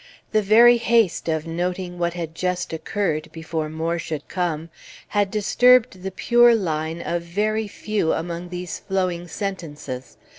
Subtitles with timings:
[0.31, 4.69] The very haste of noting what had just occurred, before more should come,
[5.09, 10.17] had disturbed the pure line of very few among these flowing sentences.